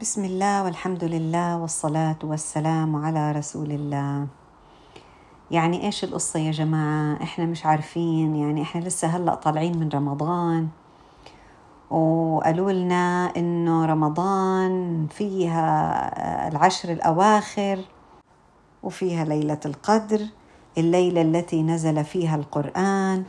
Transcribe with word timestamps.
بسم 0.00 0.24
الله 0.24 0.64
والحمد 0.64 1.04
لله 1.04 1.56
والصلاة 1.56 2.16
والسلام 2.24 2.96
على 2.96 3.32
رسول 3.32 3.70
الله 3.72 4.26
يعني 5.50 5.86
إيش 5.86 6.04
القصة 6.04 6.40
يا 6.40 6.50
جماعة 6.50 7.22
إحنا 7.22 7.44
مش 7.46 7.66
عارفين 7.66 8.36
يعني 8.36 8.62
إحنا 8.62 8.80
لسه 8.80 9.08
هلأ 9.08 9.34
طالعين 9.34 9.78
من 9.78 9.88
رمضان 9.88 10.68
وقالوا 11.90 12.72
لنا 12.72 13.32
انه 13.36 13.86
رمضان 13.86 15.06
فيها 15.10 16.48
العشر 16.48 16.92
الاواخر 16.92 17.78
وفيها 18.82 19.24
ليلة 19.24 19.60
القدر 19.66 20.20
الليلة 20.78 21.22
التي 21.22 21.62
نزل 21.62 22.04
فيها 22.04 22.36
القرآن 22.36 23.24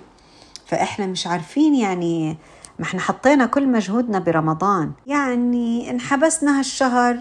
فاحنا 0.65 1.05
مش 1.05 1.27
عارفين 1.27 1.75
يعني 1.75 2.37
ما 2.79 2.85
إحنا 2.85 2.99
حطينا 2.99 3.45
كل 3.45 3.67
مجهودنا 3.67 4.19
برمضان. 4.19 4.91
يعني 5.07 5.91
انحبسنا 5.91 6.59
هالشهر 6.59 7.19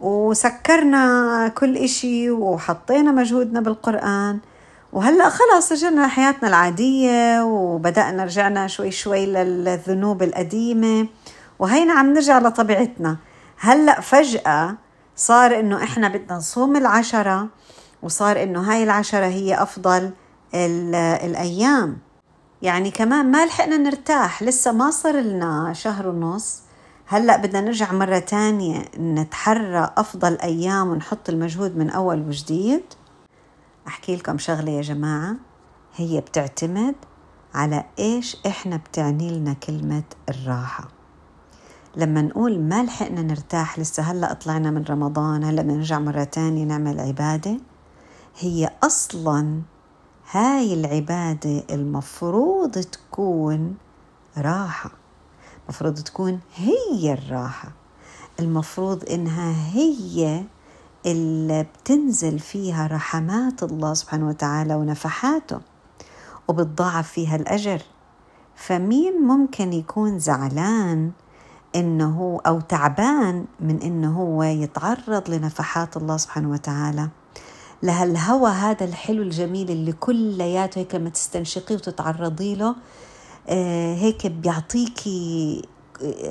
وسكرنا 0.00 1.48
كل 1.48 1.76
إشي 1.76 2.30
وحطينا 2.30 3.12
مجهودنا 3.12 3.60
بالقرآن. 3.60 4.38
وهلأ 4.92 5.28
خلاص 5.28 5.72
رجعنا 5.72 6.06
لحياتنا 6.06 6.48
العادية 6.48 7.44
وبدأنا 7.44 8.24
رجعنا 8.24 8.66
شوي 8.66 8.90
شوي 8.90 9.26
للذنوب 9.26 10.22
القديمة. 10.22 11.08
وهينا 11.58 11.92
عم 11.92 12.12
نرجع 12.12 12.38
لطبيعتنا. 12.38 13.16
هلأ 13.58 14.00
فجأة 14.00 14.76
صار 15.16 15.60
إنه 15.60 15.82
إحنا 15.82 16.08
بدنا 16.08 16.36
نصوم 16.36 16.76
العشرة 16.76 17.48
وصار 18.02 18.42
إنه 18.42 18.60
هاي 18.60 18.84
العشرة 18.84 19.26
هي 19.26 19.62
أفضل 19.62 20.10
الأيام. 20.54 21.98
يعني 22.66 22.90
كمان 22.90 23.30
ما 23.30 23.46
لحقنا 23.46 23.76
نرتاح 23.76 24.42
لسه 24.42 24.72
ما 24.72 24.90
صار 24.90 25.20
لنا 25.20 25.72
شهر 25.72 26.08
ونص. 26.08 26.62
هلأ 27.06 27.36
بدنا 27.36 27.60
نرجع 27.60 27.92
مرة 27.92 28.18
تانية 28.18 28.84
نتحرى 28.98 29.90
أفضل 29.96 30.38
أيام 30.38 30.88
ونحط 30.88 31.28
المجهود 31.28 31.76
من 31.76 31.90
أول 31.90 32.28
وجديد. 32.28 32.82
أحكي 33.88 34.16
لكم 34.16 34.38
شغلة 34.38 34.72
يا 34.72 34.82
جماعة 34.82 35.36
هي 35.96 36.20
بتعتمد 36.20 36.94
على 37.54 37.84
إيش 37.98 38.36
إحنا 38.46 38.76
بتعني 38.76 39.38
لنا 39.38 39.52
كلمة 39.52 40.04
الراحة. 40.28 40.88
لما 41.96 42.22
نقول 42.22 42.60
ما 42.60 42.82
لحقنا 42.82 43.22
نرتاح 43.22 43.78
لسه 43.78 44.02
هلأ 44.02 44.32
طلعنا 44.32 44.70
من 44.70 44.84
رمضان 44.84 45.44
هلأ 45.44 45.62
بنرجع 45.62 45.98
مرة 45.98 46.24
تانية 46.24 46.64
نعمل 46.64 47.00
عبادة 47.00 47.56
هي 48.38 48.70
أصلاً 48.82 49.62
هاي 50.30 50.74
العبادة 50.74 51.62
المفروض 51.70 52.70
تكون 52.70 53.76
راحة. 54.38 54.90
المفروض 55.64 55.98
تكون 55.98 56.40
هي 56.54 57.12
الراحة. 57.12 57.68
المفروض 58.40 59.04
إنها 59.10 59.72
هي 59.74 60.44
اللي 61.06 61.62
بتنزل 61.62 62.38
فيها 62.38 62.86
رحمات 62.86 63.62
الله 63.62 63.94
سبحانه 63.94 64.28
وتعالى 64.28 64.74
ونفحاته 64.74 65.60
وبتضاعف 66.48 67.08
فيها 67.08 67.36
الأجر. 67.36 67.82
فمين 68.56 69.22
ممكن 69.22 69.72
يكون 69.72 70.18
زعلان 70.18 71.10
إنه 71.76 72.40
أو 72.46 72.60
تعبان 72.60 73.44
من 73.60 73.82
إنه 73.82 74.18
هو 74.18 74.42
يتعرض 74.42 75.30
لنفحات 75.30 75.96
الله 75.96 76.16
سبحانه 76.16 76.50
وتعالى؟ 76.50 77.08
لهالهوى 77.82 78.50
هذا 78.50 78.84
الحلو 78.84 79.22
الجميل 79.22 79.70
اللي 79.70 79.92
كلياته 79.92 80.78
هيك 80.78 80.94
لما 80.94 81.10
تستنشقيه 81.10 81.74
وتتعرضي 81.74 82.54
له 82.54 82.74
آه 83.48 83.94
هيك 83.94 84.26
بيعطيكي 84.26 85.62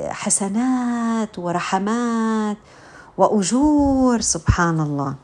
حسنات 0.10 1.40
ورحمات 1.40 2.58
وأجور 3.18 4.22
سبحان 4.22 4.80
الله 4.80 5.16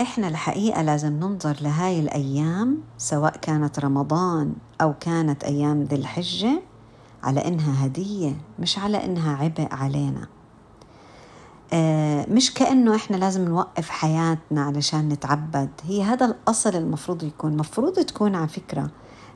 إحنا 0.00 0.28
الحقيقة 0.28 0.82
لازم 0.82 1.12
ننظر 1.12 1.56
لهاي 1.60 2.00
الأيام 2.00 2.78
سواء 2.98 3.36
كانت 3.36 3.78
رمضان 3.80 4.52
أو 4.80 4.94
كانت 5.00 5.44
أيام 5.44 5.82
ذي 5.82 5.96
الحجة 5.96 6.62
على 7.22 7.48
إنها 7.48 7.86
هدية 7.86 8.36
مش 8.58 8.78
على 8.78 9.04
إنها 9.04 9.36
عبء 9.36 9.68
علينا. 9.70 10.26
مش 12.28 12.54
كأنه 12.54 12.94
إحنا 12.96 13.16
لازم 13.16 13.44
نوقف 13.44 13.90
حياتنا 13.90 14.64
علشان 14.64 15.08
نتعبد. 15.08 15.68
هي 15.84 16.02
هذا 16.02 16.26
الأصل 16.26 16.76
المفروض 16.76 17.22
يكون. 17.22 17.56
مفروض 17.56 17.92
تكون 17.92 18.34
على 18.34 18.48
فكرة 18.48 18.90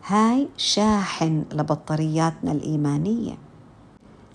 هاي 0.06 0.48
شاحن 0.56 1.44
لبطارياتنا 1.52 2.52
الإيمانية. 2.52 3.38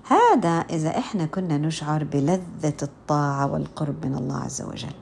هذا 0.08 0.50
إذا 0.50 0.90
إحنا 0.97 1.25
كنا 1.25 1.58
نشعر 1.58 2.03
بلذة 2.03 2.78
الطاعة 2.84 3.52
والقرب 3.53 4.06
من 4.06 4.16
الله 4.16 4.38
عز 4.38 4.62
وجل. 4.62 4.94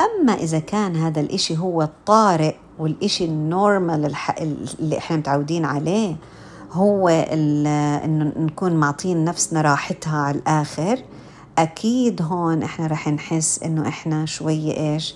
أما 0.00 0.32
إذا 0.32 0.58
كان 0.58 0.96
هذا 0.96 1.20
الإشي 1.20 1.58
هو 1.58 1.82
الطارئ 1.82 2.54
والإشي 2.78 3.24
النورمال 3.24 4.14
اللي 4.80 4.98
إحنا 4.98 5.16
متعودين 5.16 5.64
عليه 5.64 6.16
هو 6.72 7.08
إنه 7.08 8.32
نكون 8.36 8.72
معطين 8.72 9.24
نفسنا 9.24 9.60
راحتها 9.62 10.18
على 10.18 10.38
الآخر 10.38 11.02
أكيد 11.58 12.22
هون 12.22 12.62
إحنا 12.62 12.86
رح 12.86 13.08
نحس 13.08 13.62
إنه 13.62 13.88
إحنا 13.88 14.26
شوي 14.26 14.76
إيش 14.76 15.14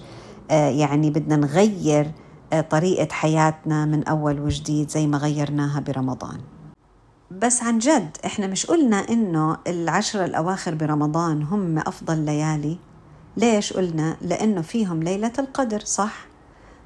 آه 0.51 0.69
يعني 0.71 1.11
بدنا 1.11 1.37
نغير 1.37 2.11
آه 2.53 2.61
طريقة 2.61 3.09
حياتنا 3.13 3.85
من 3.85 4.05
أول 4.05 4.41
وجديد 4.41 4.91
زي 4.91 5.07
ما 5.07 5.19
غيرناها 5.19 5.81
برمضان 5.81 6.41
بس 7.31 7.63
عن 7.63 7.79
جد 7.79 8.17
إحنا 8.25 8.47
مش 8.47 8.67
قلنا 8.67 8.97
إنه 9.09 9.57
العشرة 9.67 10.25
الأواخر 10.25 10.75
برمضان 10.75 11.43
هم 11.43 11.79
أفضل 11.79 12.19
ليالي 12.19 12.79
ليش 13.37 13.73
قلنا؟ 13.73 14.17
لأنه 14.23 14.61
فيهم 14.63 15.03
ليلة 15.03 15.33
القدر 15.39 15.81
صح؟ 15.81 16.27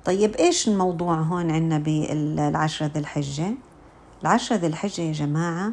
طيب 0.05 0.35
إيش 0.37 0.69
الموضوع 0.69 1.15
هون 1.15 1.51
عنا 1.51 1.79
بالعشرة 1.79 2.87
ذي 2.87 2.99
الحجة؟ 3.01 3.55
العشرة 4.23 4.57
ذي 4.57 4.67
الحجة 4.67 5.03
يا 5.03 5.13
جماعة 5.13 5.73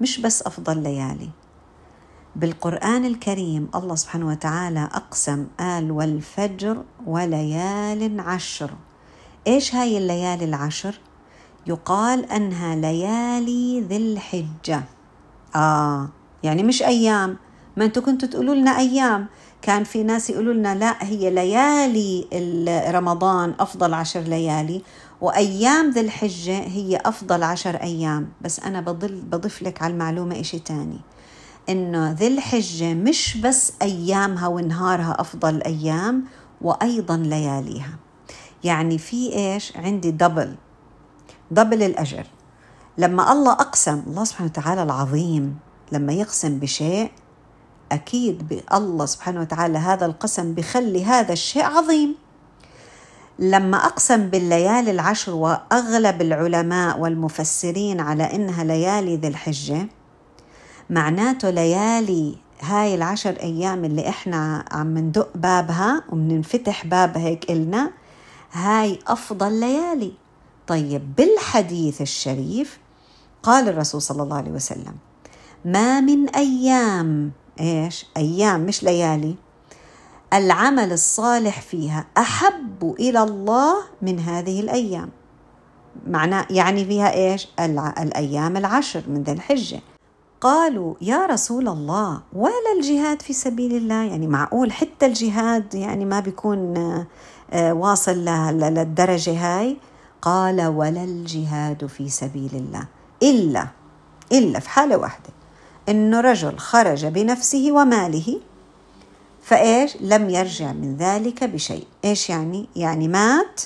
مش 0.00 0.20
بس 0.20 0.42
أفضل 0.42 0.82
ليالي 0.82 1.30
بالقرآن 2.36 3.04
الكريم 3.04 3.68
الله 3.74 3.94
سبحانه 3.94 4.28
وتعالى 4.28 4.88
أقسم 4.92 5.46
قال 5.60 5.90
والفجر 5.90 6.82
وليال 7.06 8.20
عشر. 8.20 8.70
إيش 9.46 9.74
هاي 9.74 9.98
الليالي 9.98 10.44
العشر؟ 10.44 11.00
يقال 11.66 12.30
أنها 12.30 12.76
ليالي 12.76 13.80
ذي 13.80 13.96
الحجة. 13.96 14.82
آه 15.56 16.08
يعني 16.42 16.62
مش 16.62 16.82
أيام. 16.82 17.36
ما 17.76 17.84
أنتوا 17.84 18.02
كنتوا 18.02 18.28
تقولوا 18.28 18.54
لنا 18.54 18.78
أيام. 18.78 19.26
كان 19.62 19.84
في 19.84 20.02
ناس 20.02 20.30
يقولوا 20.30 20.54
لنا 20.54 20.74
لا 20.74 21.04
هي 21.04 21.30
ليالي 21.30 22.28
رمضان 22.90 23.54
أفضل 23.60 23.94
عشر 23.94 24.20
ليالي 24.20 24.82
وأيام 25.20 25.90
ذي 25.90 26.00
الحجة 26.00 26.58
هي 26.58 26.96
أفضل 26.96 27.42
عشر 27.42 27.76
أيام. 27.76 28.28
بس 28.40 28.60
أنا 28.60 28.80
بضل 28.80 29.20
بضيف 29.20 29.62
لك 29.62 29.82
على 29.82 29.92
المعلومة 29.92 30.40
إشي 30.40 30.58
تاني. 30.58 31.00
إنه 31.68 32.10
ذي 32.10 32.26
الحجة 32.26 32.94
مش 32.94 33.36
بس 33.36 33.72
أيامها 33.82 34.48
ونهارها 34.48 35.20
أفضل 35.20 35.62
أيام 35.62 36.24
وأيضا 36.60 37.16
لياليها. 37.16 37.98
يعني 38.64 38.98
في 38.98 39.32
إيش؟ 39.32 39.76
عندي 39.76 40.10
دبل 40.10 40.54
دبل 41.50 41.82
الأجر. 41.82 42.26
لما 42.98 43.32
الله 43.32 43.52
أقسم 43.52 44.02
الله 44.06 44.24
سبحانه 44.24 44.50
وتعالى 44.50 44.82
العظيم 44.82 45.58
لما 45.92 46.12
يقسم 46.12 46.58
بشيء 46.58 47.10
أكيد 47.92 48.62
الله 48.74 49.06
سبحانه 49.06 49.40
وتعالى 49.40 49.78
هذا 49.78 50.06
القسم 50.06 50.54
بخلي 50.54 51.04
هذا 51.04 51.32
الشيء 51.32 51.64
عظيم. 51.64 52.14
لما 53.38 53.76
أقسم 53.76 54.26
بالليالي 54.30 54.90
العشر 54.90 55.32
وأغلب 55.34 56.22
العلماء 56.22 56.98
والمفسرين 56.98 58.00
على 58.00 58.34
إنها 58.34 58.64
ليالي 58.64 59.16
ذي 59.16 59.28
الحجة 59.28 59.88
معناته 60.90 61.50
ليالي 61.50 62.36
هاي 62.60 62.94
العشر 62.94 63.30
أيام 63.30 63.84
اللي 63.84 64.08
إحنا 64.08 64.64
عم 64.72 64.98
ندق 64.98 65.28
بابها 65.34 66.04
وبننفتح 66.08 66.86
بابها 66.86 67.22
هيك 67.22 67.50
إلنا 67.50 67.90
هاي 68.52 68.98
أفضل 69.06 69.60
ليالي. 69.60 70.12
طيب 70.66 71.16
بالحديث 71.16 72.00
الشريف 72.00 72.78
قال 73.42 73.68
الرسول 73.68 74.02
صلى 74.02 74.22
الله 74.22 74.36
عليه 74.36 74.50
وسلم 74.50 74.94
ما 75.64 76.00
من 76.00 76.28
أيام 76.28 77.32
إيش؟ 77.60 78.06
أيام 78.16 78.60
مش 78.60 78.82
ليالي. 78.82 79.34
العمل 80.32 80.92
الصالح 80.92 81.60
فيها 81.60 82.06
أحب 82.18 82.94
إلى 83.00 83.22
الله 83.22 83.74
من 84.02 84.20
هذه 84.20 84.60
الأيام. 84.60 85.10
معناه 86.06 86.46
يعني 86.50 86.84
فيها 86.84 87.12
إيش؟ 87.12 87.48
الأيام 87.58 88.56
العشر 88.56 89.02
من 89.08 89.22
ذي 89.22 89.32
الحجة. 89.32 89.80
قالوا 90.44 90.94
يا 91.00 91.26
رسول 91.26 91.68
الله 91.68 92.20
ولا 92.32 92.72
الجهاد 92.76 93.22
في 93.22 93.32
سبيل 93.32 93.76
الله? 93.76 94.02
يعني 94.02 94.26
معقول 94.26 94.72
حتى 94.72 95.06
الجهاد 95.06 95.74
يعني 95.74 96.04
ما 96.04 96.20
بيكون 96.20 96.74
واصل 97.54 98.24
للدرجة 98.24 99.32
هاي؟ 99.32 99.76
قال 100.22 100.66
ولا 100.66 101.04
الجهاد 101.04 101.86
في 101.86 102.08
سبيل 102.08 102.50
الله. 102.54 102.86
إلا 103.22 103.66
إلا 104.32 104.60
في 104.60 104.68
حالة 104.68 104.96
واحدة. 104.96 105.30
إنه 105.88 106.20
رجل 106.20 106.58
خرج 106.58 107.06
بنفسه 107.06 107.72
وماله 107.72 108.40
فإيش؟ 109.42 109.96
لم 110.00 110.30
يرجع 110.30 110.72
من 110.72 110.96
ذلك 110.96 111.44
بشيء. 111.44 111.86
إيش 112.04 112.30
يعني؟ 112.30 112.68
يعني 112.76 113.08
مات 113.08 113.60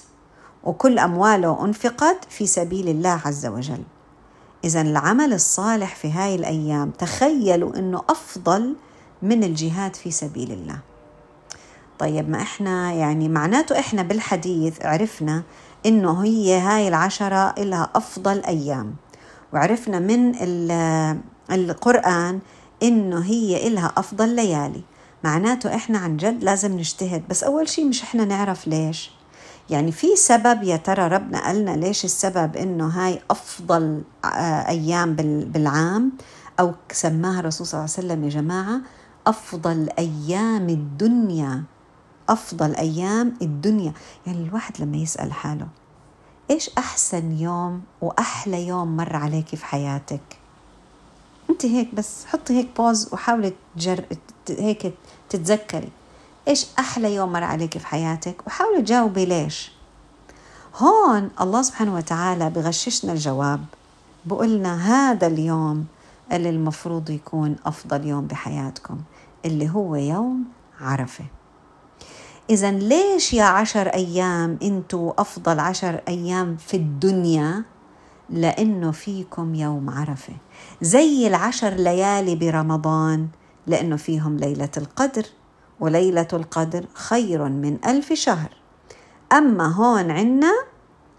وكل 0.65 0.99
أمواله 0.99 1.65
أنفقت 1.65 2.25
في 2.29 2.47
سبيل 2.47 2.89
الله 2.89 3.21
عز 3.25 3.47
وجل. 3.47 3.83
إذا 4.65 4.81
العمل 4.81 5.33
الصالح 5.33 5.97
في 5.97 6.11
هاي 6.13 6.35
الأيام 6.35 6.91
تخيلوا 6.91 7.77
أنه 7.77 8.03
أفضل 8.09 8.77
من 9.23 9.45
الجهاد 9.45 9.97
في 9.97 10.11
سبيل 10.11 10.53
الله. 10.53 10.79
طيب 11.99 12.31
ما 12.31 12.43
إحنا 12.43 12.93
يعني 12.93 13.29
معناته 13.29 13.79
إحنا 13.79 14.03
بالحديث 14.03 14.87
عرفنا 14.87 15.43
إنه 15.87 16.25
هي 16.25 16.59
هاي 16.59 16.89
العشرة 16.89 17.55
إلها 17.59 17.91
أفضل 17.95 18.45
أيام 18.45 18.95
وعرفنا 19.53 19.99
من 19.99 20.35
القرآن 21.51 22.41
إنه 22.83 23.25
هي 23.25 23.67
إلها 23.67 23.93
أفضل 23.97 24.29
ليالي. 24.29 24.83
معناته 25.25 25.75
إحنا 25.75 25.99
عن 25.99 26.17
جد 26.17 26.45
لازم 26.45 26.73
نجتهد 26.73 27.23
بس 27.29 27.45
أول 27.45 27.69
شيء 27.69 27.85
مش 27.87 28.03
إحنا 28.03 28.25
نعرف 28.25 28.69
ليش. 28.69 29.11
يعني 29.70 29.93
في 29.93 30.17
سبب 30.17 30.62
يا 30.62 30.76
ترى 30.76 31.09
ربنا 31.09 31.47
قالنا 31.47 31.70
ليش 31.70 32.05
السبب 32.05 32.56
إنه 32.56 32.87
هاي 32.87 33.20
أفضل 33.31 34.03
آه، 34.25 34.69
أيام 34.69 35.15
بالعام؟ 35.44 36.12
أو 36.61 36.75
سماها 36.93 37.41
الرسول 37.41 37.67
صلى 37.67 37.81
الله 37.81 37.94
عليه 37.97 38.06
وسلم 38.06 38.25
يا 38.25 38.29
جماعة 38.29 38.81
أفضل 39.26 39.88
أيام 39.99 40.69
الدنيا 40.69 41.65
أفضل 42.29 42.75
أيام 42.75 43.35
الدنيا. 43.43 43.93
يعني 44.26 44.43
الواحد 44.43 44.81
لما 44.81 44.97
يسأل 44.97 45.32
حاله 45.32 45.69
إيش 46.50 46.71
أحسن 46.79 47.32
يوم 47.32 47.82
وأحلى 48.00 48.67
يوم 48.67 48.97
مر 48.97 49.17
عليك 49.17 49.55
في 49.55 49.64
حياتك؟ 49.64 50.38
أنت 51.50 51.67
هيك 51.67 51.94
بس 51.94 52.26
حطي 52.26 52.55
هيك 52.59 52.69
بوز 52.76 53.09
وحاولي 53.12 53.53
تجر... 53.76 54.05
هيك 54.50 54.94
تتذكري. 55.29 55.88
إيش 56.49 56.67
أحلى 56.79 57.15
يوم 57.15 57.33
مر 57.33 57.45
عليك 57.45 57.79
في 57.79 57.87
حياتك؟ 57.87 58.47
وحاولي 58.47 58.83
تجاوبي 58.83 59.25
ليش. 59.25 59.73
هون 60.77 61.31
الله 61.41 61.62
سبحانه 61.62 61.95
وتعالى 61.95 62.50
بغششنا 62.50 63.12
الجواب 63.12 63.65
بقولنا 64.25 64.77
هذا 64.77 65.27
اليوم 65.27 65.87
اللي 66.33 66.50
المفروض 66.50 67.11
يكون 67.11 67.56
أفضل 67.67 68.06
يوم 68.06 68.27
بحياتكم 68.27 68.99
اللي 69.45 69.71
هو 69.71 69.97
يوم 69.97 70.45
عرفة. 70.81 71.25
إذا 72.50 72.71
ليش 72.71 73.35
يا 73.35 73.45
عشر 73.45 73.89
أيام 73.89 74.59
أنتوا 74.62 75.12
أفضل 75.21 75.61
عشر 75.61 76.00
أيام 76.09 76.56
في 76.56 76.77
الدنيا؟ 76.77 77.65
لأنه 78.31 78.91
فيكم 78.91 79.55
يوم 79.55 79.91
عرفة. 79.91 80.35
زي 80.83 81.27
العشر 81.27 81.71
ليالي 81.71 82.37
برمضان 82.37 83.29
لأنه 83.67 83.97
فيهم 83.97 84.37
ليلة 84.37 84.71
القدر 84.77 85.25
وليلة 85.81 86.29
القدر 86.33 86.85
خير 86.95 87.45
من 87.49 87.79
ألف 87.87 88.13
شهر. 88.13 88.51
أما 89.33 89.67
هون 89.67 90.11
عنا 90.11 90.53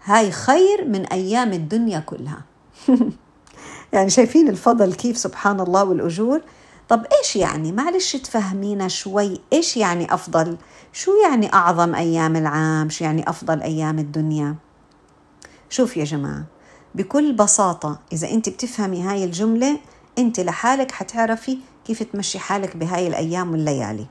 هاي 0.04 0.30
خير 0.30 0.84
من 0.84 1.06
أيام 1.06 1.52
الدنيا 1.52 1.98
كلها. 1.98 2.42
يعني 3.92 4.10
شايفين 4.10 4.48
الفضل 4.48 4.94
كيف 4.94 5.18
سبحان 5.18 5.60
الله 5.60 5.84
والأجور؟ 5.84 6.42
طب 6.88 7.06
إيش 7.18 7.36
يعني؟ 7.36 7.72
معلش 7.72 8.16
تفهمينا 8.16 8.88
شوي 8.88 9.40
إيش 9.52 9.76
يعني 9.76 10.14
أفضل؟ 10.14 10.56
شو 10.92 11.12
يعني 11.24 11.52
أعظم 11.54 11.94
أيام 11.94 12.36
العام؟ 12.36 12.88
شو 12.90 13.04
يعني 13.04 13.30
أفضل 13.30 13.62
أيام 13.62 13.98
الدنيا؟ 13.98 14.54
شوف 15.68 15.96
يا 15.96 16.04
جماعة 16.04 16.44
بكل 16.94 17.32
بساطة 17.32 17.98
إذا 18.12 18.30
أنت 18.30 18.48
بتفهمي 18.48 19.02
هاي 19.02 19.24
الجملة 19.24 19.80
أنت 20.18 20.40
لحالك 20.40 20.90
حتعرفي 20.90 21.58
كيف 21.84 22.02
تمشي 22.02 22.38
حالك 22.38 22.76
بهاي 22.76 23.06
الأيام 23.06 23.50
والليالي. 23.50 24.06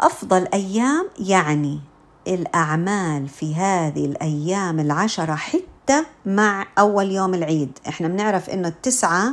أفضل 0.00 0.48
أيام 0.54 1.08
يعني 1.18 1.80
الأعمال 2.28 3.28
في 3.28 3.54
هذه 3.54 4.04
الأيام 4.04 4.80
العشرة 4.80 5.34
حتى 5.34 6.04
مع 6.26 6.66
أول 6.78 7.10
يوم 7.10 7.34
العيد. 7.34 7.78
إحنا 7.88 8.08
بنعرف 8.08 8.50
إنه 8.50 8.68
التسعة 8.68 9.32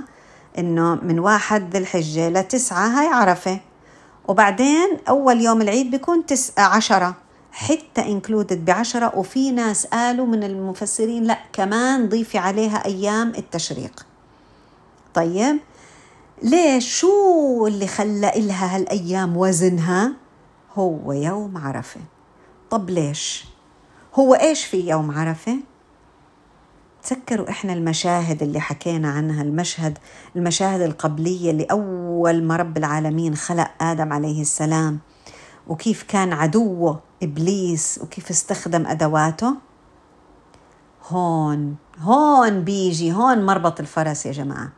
إنه 0.58 0.96
من 0.96 1.19
واحد 1.19 1.72
ذي 1.72 1.78
الحجة 1.78 2.30
لتسعة 2.30 2.88
هاي 2.88 3.08
عرفة. 3.08 3.60
وبعدين 4.28 4.98
أول 5.10 5.42
يوم 5.42 5.62
العيد 5.62 5.92
بيكون 5.92 6.25
تسعة 6.25 6.64
عشرة 6.75 7.16
حتى 7.52 8.02
انكلودد 8.02 8.66
بعشرة. 8.66 9.12
وفي 9.16 9.52
ناس 9.52 9.86
قالوا 9.86 10.25
من 10.25 10.44
المفسرين 10.44 11.24
لا 11.24 11.38
كمان 11.54 12.10
ضيفي 12.10 12.38
عليها 12.38 12.86
أيام 12.86 13.34
التشريق. 13.38 14.06
طيب 15.13 15.60
ليش؟ 16.44 17.00
شو 17.00 17.68
اللي 17.68 17.88
خلى 17.88 18.30
إلها 18.36 18.75
هالأيام 18.75 19.38
وزنها؟ 19.38 20.26
هو 20.77 21.12
يوم 21.12 21.57
عرفة. 21.57 22.01
طب 22.69 22.89
ليش؟ 22.89 23.45
هو 24.15 24.33
إيش 24.33 24.65
في 24.65 24.89
يوم 24.89 25.12
عرفة؟ 25.12 25.57
تذكروا 27.03 27.50
إحنا 27.50 27.74
المشاهد 27.74 28.44
اللي 28.44 28.59
حكينا 28.59 29.09
عنها 29.09 29.44
المشهد 29.44 29.97
المشاهد 30.35 30.81
القبلية 30.81 31.51
اللي 31.51 31.63
أول 31.63 32.44
ما 32.44 32.56
رب 32.56 32.77
العالمين 32.77 33.35
خلق 33.35 33.71
آدم 33.81 34.13
عليه 34.13 34.41
السلام. 34.41 35.00
وكيف 35.68 36.03
كان 36.03 36.33
عدوه 36.33 37.00
إبليس 37.24 38.00
وكيف 38.03 38.29
استخدم 38.29 38.88
أدواته؟ 38.88 39.56
هون 41.09 41.75
هون 42.00 42.63
بيجي 42.63 43.13
هون 43.13 43.45
مربط 43.45 43.79
الفرس 43.79 44.25
يا 44.25 44.31
جماعة. 44.31 44.69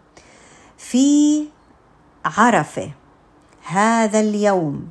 في 0.78 1.46
عرفة 2.26 2.92
هذا 3.68 4.20
اليوم 4.20 4.90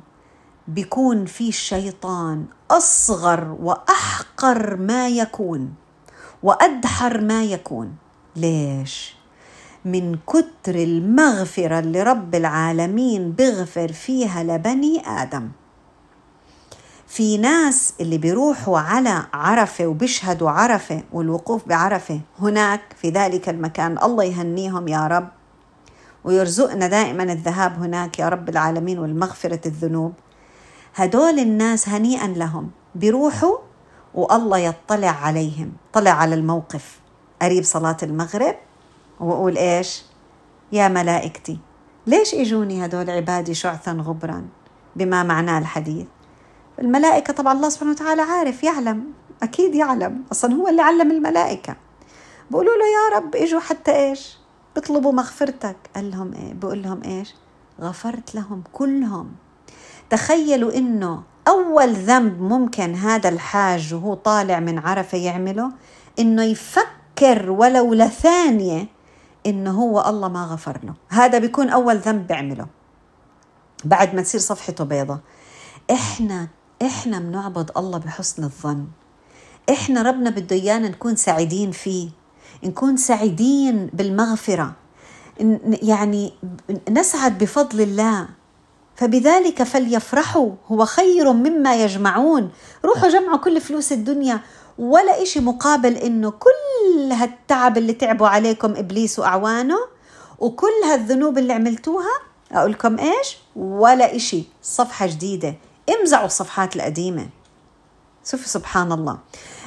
بيكون 0.69 1.25
في 1.25 1.49
الشيطان 1.49 2.45
أصغر 2.71 3.57
وأحقر 3.61 4.75
ما 4.75 5.07
يكون 5.07 5.73
وأدحر 6.43 7.21
ما 7.21 7.43
يكون. 7.43 7.95
ليش؟ 8.35 9.15
من 9.85 10.17
كتر 10.27 10.75
المغفرة 10.75 11.79
اللي 11.79 12.03
رب 12.03 12.35
العالمين 12.35 13.31
بيغفر 13.31 13.91
فيها 13.93 14.43
لبني 14.43 15.07
آدم. 15.07 15.49
في 17.07 17.37
ناس 17.37 17.93
اللي 17.99 18.17
بيروحوا 18.17 18.79
على 18.79 19.25
عرفة 19.33 19.87
وبيشهدوا 19.87 20.49
عرفة 20.49 21.03
والوقوف 21.13 21.67
بعرفة 21.67 22.19
هناك 22.39 22.81
في 23.01 23.09
ذلك 23.09 23.49
المكان 23.49 23.97
الله 24.03 24.23
يهنيهم 24.23 24.87
يا 24.87 25.07
رب. 25.07 25.29
ويرزقنا 26.23 26.87
دائما 26.87 27.23
الذهاب 27.23 27.83
هناك 27.83 28.19
يا 28.19 28.29
رب 28.29 28.49
العالمين 28.49 28.99
والمغفرة 28.99 29.61
الذنوب. 29.65 30.13
هدول 30.95 31.39
الناس 31.39 31.89
هنيئا 31.89 32.27
لهم. 32.27 32.69
بيروحوا 32.95 33.57
والله 34.13 34.57
يطلع 34.57 35.09
عليهم. 35.09 35.71
طلع 35.93 36.11
على 36.11 36.35
الموقف. 36.35 36.99
قريب 37.41 37.63
صلاة 37.63 37.97
المغرب. 38.03 38.55
وأقول 39.19 39.57
إيش؟ 39.57 40.03
يا 40.71 40.87
ملائكتي 40.87 41.59
ليش 42.07 42.33
إجوني 42.35 42.85
هدول 42.85 43.09
عبادي 43.09 43.53
شعثا 43.53 43.91
غبرا؟ 43.91 44.47
بما 44.95 45.23
معناه 45.23 45.59
الحديث. 45.59 46.07
الملائكة 46.79 47.33
طبعا 47.33 47.53
الله 47.53 47.69
سبحانه 47.69 47.91
وتعالى 47.91 48.21
عارف 48.21 48.63
يعلم 48.63 49.03
أكيد 49.43 49.75
يعلم. 49.75 50.23
أصلا 50.31 50.53
هو 50.53 50.67
اللي 50.67 50.81
علم 50.81 51.11
الملائكة. 51.11 51.75
بقولوا 52.51 52.73
له 52.73 52.85
يا 52.85 53.17
رب 53.17 53.35
إجوا 53.35 53.59
حتى 53.59 53.91
إيش؟ 53.91 54.37
بيطلبوا 54.75 55.11
مغفرتك. 55.11 55.75
قال 55.95 56.11
لهم 56.11 56.33
إيه؟ 56.33 56.53
بقول 56.53 56.83
لهم 56.83 57.03
إيش؟ 57.03 57.35
غفرت 57.81 58.35
لهم 58.35 58.63
كلهم. 58.73 59.31
تخيلوا 60.09 60.73
إنه 60.73 61.23
أول 61.47 61.93
ذنب 61.93 62.41
ممكن 62.41 62.95
هذا 62.95 63.29
الحاج 63.29 63.93
وهو 63.93 64.13
طالع 64.13 64.59
من 64.59 64.79
عرفة 64.79 65.17
يعمله 65.17 65.71
إنه 66.19 66.43
يفكر 66.43 67.51
ولو 67.51 67.93
لثانية 67.93 68.87
إنه 69.45 69.71
هو 69.71 70.09
الله 70.09 70.27
ما 70.27 70.45
غفر 70.45 70.79
له. 70.83 70.93
هذا 71.09 71.37
بيكون 71.37 71.69
أول 71.69 71.97
ذنب 71.97 72.27
بيعمله 72.27 72.67
بعد 73.83 74.15
ما 74.15 74.21
تصير 74.21 74.41
صفحته 74.41 74.83
بيضة. 74.83 75.19
إحنا 75.91 76.47
إحنا 76.81 77.19
بنعبد 77.19 77.71
الله 77.77 77.97
بحسن 77.97 78.43
الظن. 78.43 78.87
إحنا 79.69 80.01
ربنا 80.01 80.29
بده 80.29 80.55
إيانا 80.55 80.89
نكون 80.89 81.15
سعيدين 81.15 81.71
فيه 81.71 82.09
نكون 82.63 82.97
سعيدين 82.97 83.89
بالمغفرة. 83.93 84.73
يعني 85.81 86.33
نسعد 86.89 87.37
بفضل 87.37 87.81
الله. 87.81 88.38
فبذلك 88.99 89.63
فليفرحوا 89.63 90.51
هو 90.67 90.85
خير 90.85 91.33
مما 91.33 91.75
يجمعون. 91.75 92.51
روحوا 92.85 93.09
جمعوا 93.09 93.37
كل 93.37 93.61
فلوس 93.61 93.91
الدنيا 93.91 94.39
ولا 94.77 95.23
إشي 95.23 95.39
مقابل 95.39 95.93
إنه 95.93 96.31
كل 96.31 97.11
هالتعب 97.11 97.77
اللي 97.77 97.93
تعبوا 97.93 98.27
عليكم 98.27 98.75
إبليس 98.75 99.19
وأعوانه 99.19 99.77
وكل 100.39 100.83
هالذنوب 100.85 101.37
اللي 101.37 101.53
عملتوها 101.53 102.19
أقول 102.51 102.71
لكم 102.71 102.99
إيش؟ 102.99 103.37
ولا 103.55 104.15
إشي. 104.15 104.43
صفحة 104.61 105.07
جديدة. 105.07 105.55
امزعوا 105.99 106.25
الصفحات 106.25 106.75
القديمة. 106.75 107.29
شوفوا 108.25 108.47
سبحان 108.47 108.91
الله. 108.91 109.17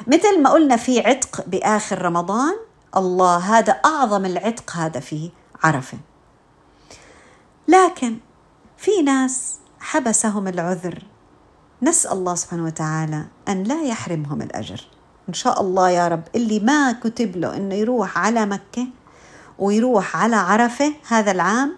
مثل 0.07 0.41
ما 0.41 0.49
قلنا 0.49 0.75
في 0.75 0.99
عتق 0.99 1.45
بآخر 1.47 2.01
رمضان 2.01 2.55
الله 2.97 3.37
هذا 3.37 3.71
أعظم 3.71 4.25
العتق 4.25 4.71
هذا 4.71 4.99
فيه 4.99 5.29
عرفة. 5.63 5.97
لكن 7.67 8.17
في 8.83 9.01
ناس 9.01 9.59
حبسهم 9.79 10.47
العذر. 10.47 11.03
نسأل 11.81 12.11
الله 12.11 12.35
سبحانه 12.35 12.63
وتعالى 12.65 13.25
أن 13.47 13.63
لا 13.63 13.83
يحرمهم 13.83 14.41
الأجر. 14.41 14.87
إن 15.29 15.33
شاء 15.33 15.61
الله 15.61 15.89
يا 15.89 16.07
رب 16.07 16.23
اللي 16.35 16.59
ما 16.59 16.91
كتب 16.91 17.37
له 17.37 17.57
أنه 17.57 17.75
يروح 17.75 18.17
على 18.17 18.45
مكة 18.45 18.87
ويروح 19.59 20.17
على 20.17 20.35
عرفة 20.35 20.93
هذا 21.07 21.31
العام 21.31 21.75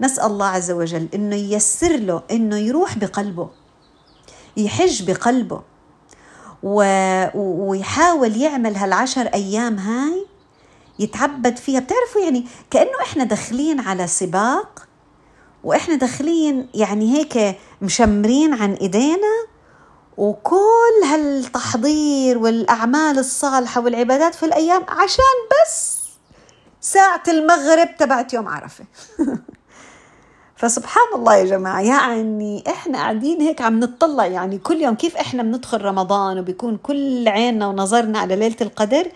نسأل 0.00 0.26
الله 0.26 0.46
عز 0.46 0.70
وجل 0.70 1.08
أنه 1.14 1.36
ييسر 1.36 1.96
له 1.96 2.22
أنه 2.30 2.56
يروح 2.56 2.98
بقلبه 2.98 3.50
يحج 4.56 5.10
بقلبه 5.10 5.62
و... 6.62 6.84
ويحاول 7.68 8.36
يعمل 8.36 8.76
هالعشر 8.76 9.26
أيام 9.26 9.78
هاي 9.78 10.26
يتعبد 10.98 11.56
فيها. 11.56 11.80
بتعرفوا 11.80 12.20
يعني 12.24 12.46
كأنه 12.70 13.02
إحنا 13.02 13.24
داخلين 13.24 13.80
على 13.80 14.06
سباق 14.06 14.88
وإحنا 15.64 15.94
داخلين 15.94 16.68
يعني 16.74 17.18
هيك 17.18 17.58
مشمرين 17.82 18.54
عن 18.54 18.72
إيدينا 18.72 19.46
وكل 20.16 21.04
هالتحضير 21.10 22.38
والأعمال 22.38 23.18
الصالحة 23.18 23.80
والعبادات 23.80 24.34
في 24.34 24.46
الأيام 24.46 24.82
عشان 24.88 25.38
بس 25.50 26.02
ساعة 26.80 27.22
المغرب 27.28 27.96
تبعت 27.98 28.32
يوم 28.32 28.48
عرفة. 28.48 28.84
فسبحان 30.62 31.08
الله 31.14 31.36
يا 31.36 31.44
جماعة 31.44 31.80
يعني 31.80 32.64
إحنا 32.68 32.98
قاعدين 32.98 33.40
هيك 33.40 33.60
عم 33.60 33.80
نطلع 33.80 34.26
يعني 34.26 34.58
كل 34.58 34.82
يوم 34.82 34.94
كيف 34.94 35.16
إحنا 35.16 35.42
بندخل 35.42 35.82
رمضان 35.84 36.38
وبيكون 36.38 36.76
كل 36.76 37.28
عيننا 37.28 37.66
ونظرنا 37.66 38.18
على 38.18 38.36
ليلة 38.36 38.56
القدر 38.60 39.06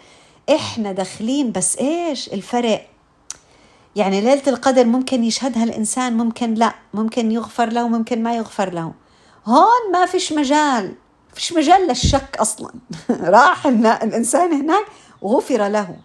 إحنا 0.50 0.92
داخلين 0.92 1.52
بس 1.52 1.76
إيش؟ 1.76 2.32
الفرق 2.32 2.86
يعني 3.96 4.20
ليلة 4.20 4.42
القدر 4.46 4.84
ممكن 4.84 5.24
يشهدها 5.24 5.64
الإنسان 5.64 6.16
ممكن 6.16 6.54
لا 6.54 6.74
ممكن 6.94 7.32
يغفر 7.32 7.66
له 7.68 7.88
ممكن 7.88 8.22
ما 8.22 8.36
يغفر 8.36 8.72
له. 8.72 8.92
هون 9.46 9.92
ما 9.92 10.06
فيش 10.06 10.32
مجال 10.32 10.94
فيش 11.34 11.52
مجال 11.52 11.86
للشك 11.88 12.36
أصلا. 12.36 12.70
راح 13.10 13.66
الإنسان 13.66 14.52
هناك 14.52 14.84
وغفر 15.22 15.68
له. 15.68 15.96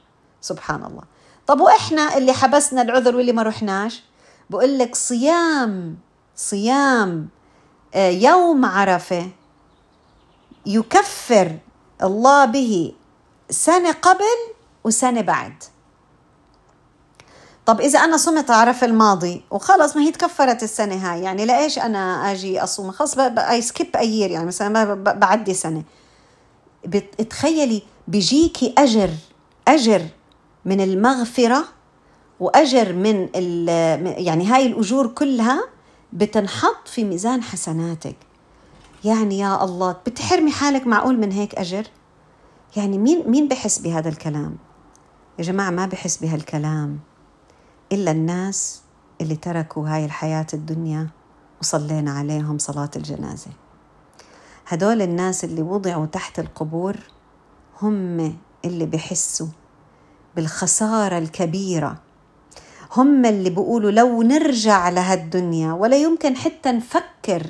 سبحان 0.41 0.83
الله. 0.85 1.01
طب 1.47 1.61
وإحنا 1.61 2.17
اللي 2.17 2.33
حبسنا 2.33 2.81
العذر 2.81 3.15
واللي 3.15 3.31
ما 3.31 3.43
رحناش؟ 3.43 4.03
بقول 4.49 4.77
لك 4.77 4.95
صيام 4.95 5.97
صيام 6.35 7.29
آه، 7.95 8.09
يوم 8.09 8.65
عرفة 8.65 9.29
يكفر 10.65 11.57
الله 12.03 12.45
به 12.45 12.93
سنة 13.49 13.91
قبل 13.91 14.53
وسنة 14.83 15.21
بعد. 15.21 15.63
طب 17.65 17.81
إذا 17.81 17.99
أنا 17.99 18.17
صمت 18.17 18.51
عرفة 18.51 18.87
الماضي 18.87 19.41
وخلص 19.51 19.95
ما 19.95 20.01
هي 20.01 20.11
تكفرت 20.11 20.63
السنة 20.63 20.95
هاي 20.95 21.21
يعني 21.21 21.45
لإيش 21.45 21.79
أنا 21.79 22.31
أجي 22.31 22.63
أصوم؟ 22.63 22.91
خلص 22.91 23.17
أي 23.17 23.61
سكيب 23.61 23.95
أيير 23.95 24.31
يعني 24.31 24.45
مثلا 24.45 24.93
بعدي 24.93 25.53
سنة. 25.53 25.83
تخيلي 27.29 27.83
بيجيكي 28.07 28.73
أجر 28.77 29.09
أجر 29.67 30.01
من 30.65 30.81
المغفرة 30.81 31.63
وأجر 32.39 32.93
من 32.93 33.29
يعني 34.03 34.45
هاي 34.47 34.67
الأجور 34.67 35.07
كلها 35.07 35.63
بتنحط 36.13 36.87
في 36.87 37.03
ميزان 37.03 37.43
حسناتك. 37.43 38.15
يعني 39.03 39.39
يا 39.39 39.63
الله 39.63 39.91
بتحرمي 39.91 40.51
حالك 40.51 40.87
معقول 40.87 41.17
من 41.17 41.31
هيك 41.31 41.55
أجر؟ 41.55 41.87
يعني 42.75 42.97
مين 42.97 43.29
مين 43.29 43.47
بحس 43.47 43.79
بهذا 43.79 44.09
الكلام؟ 44.09 44.57
يا 45.39 45.43
جماعة 45.43 45.69
ما 45.69 45.85
بحس 45.85 46.17
بهالكلام. 46.17 46.99
إلا 47.91 48.11
الناس 48.11 48.81
اللي 49.21 49.35
تركوا 49.35 49.89
هاي 49.89 50.05
الحياة 50.05 50.47
الدنيا 50.53 51.07
وصلينا 51.61 52.11
عليهم 52.11 52.57
صلاة 52.57 52.89
الجنازة. 52.95 53.51
هدول 54.67 55.01
الناس 55.01 55.43
اللي 55.43 55.61
وضعوا 55.61 56.05
تحت 56.05 56.39
القبور 56.39 56.97
هم 57.81 58.35
اللي 58.65 58.85
بحسوا 58.85 59.47
بالخسارة 60.35 61.17
الكبيرة. 61.17 61.97
هم 62.95 63.25
اللي 63.25 63.49
بيقولوا 63.49 63.91
لو 63.91 64.21
نرجع 64.21 64.89
لهالدنيا 64.89 65.73
ولا 65.73 65.97
يمكن 65.97 66.35
حتى 66.35 66.71
نفكر 66.71 67.43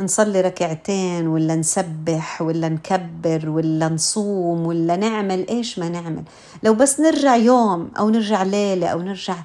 نصلي 0.00 0.40
ركعتين 0.40 1.26
ولا 1.26 1.56
نسبح 1.56 2.42
ولا 2.42 2.68
نكبر 2.68 3.48
ولا 3.48 3.88
نصوم 3.88 4.66
ولا 4.66 4.96
نعمل 4.96 5.48
إيش 5.48 5.78
ما 5.78 5.88
نعمل؟ 5.88 6.24
لو 6.62 6.74
بس 6.74 7.00
نرجع 7.00 7.36
يوم 7.36 7.90
أو 7.98 8.10
نرجع 8.10 8.42
ليلة 8.42 8.86
أو 8.86 9.02
نرجع 9.02 9.36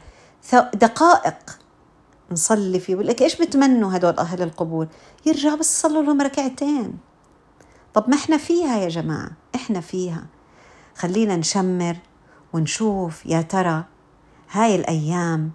دقائق. 0.56 1.60
نصلي 2.32 2.80
فيه 2.80 2.96
بقول 2.96 3.08
لك 3.08 3.22
إيش 3.22 3.42
بتمنوا 3.42 3.96
هدول 3.96 4.18
أهل 4.18 4.42
القبور؟ 4.42 4.88
يرجعوا 5.26 5.58
بس 5.58 5.78
يصلوا 5.78 6.04
لهم 6.04 6.22
ركعتين. 6.22 6.98
طب 7.94 8.10
ما 8.10 8.16
إحنا 8.16 8.38
فيها 8.38 8.78
يا 8.78 8.90
جماعة 8.90 9.32
إحنا 9.56 9.82
فيها. 9.82 10.26
خلينا 10.96 11.36
نشمر 11.36 11.98
ونشوف 12.54 13.26
يا 13.26 13.42
ترى 13.42 13.84
هاي 14.52 14.76
الأيام 14.76 15.52